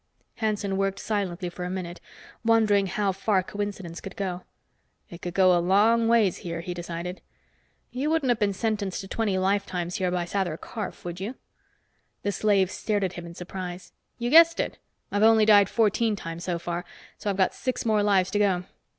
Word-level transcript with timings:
Hanson 0.37 0.77
worked 0.77 0.97
silently 0.97 1.47
for 1.47 1.63
a 1.63 1.69
minute, 1.69 2.01
wondering 2.43 2.87
how 2.87 3.11
far 3.11 3.43
coincidence 3.43 4.01
could 4.01 4.15
go. 4.15 4.41
It 5.11 5.21
could 5.21 5.35
go 5.35 5.55
a 5.55 5.59
long 5.61 6.07
ways 6.07 6.37
here, 6.37 6.61
he 6.61 6.73
decided. 6.73 7.21
"You 7.91 8.09
wouldn't 8.09 8.31
have 8.31 8.39
been 8.39 8.51
sentenced 8.51 9.01
to 9.01 9.07
twenty 9.07 9.37
lifetimes 9.37 9.97
here 9.97 10.09
by 10.09 10.25
the 10.25 10.31
Sather 10.31 10.59
Karf, 10.59 11.05
would 11.05 11.19
you?" 11.19 11.35
The 12.23 12.31
slave 12.31 12.71
stared 12.71 13.03
at 13.03 13.13
him 13.13 13.27
in 13.27 13.35
surprise. 13.35 13.93
"You 14.17 14.31
guessed 14.31 14.59
it. 14.59 14.79
I've 15.11 15.21
died 15.21 15.27
only 15.27 15.65
fourteen 15.65 16.15
times 16.15 16.45
so 16.45 16.57
far, 16.57 16.83
so 17.19 17.29
I've 17.29 17.37
got 17.37 17.53
six 17.53 17.85
more 17.85 18.01
lives 18.01 18.31
to 18.31 18.39
go. 18.39 18.63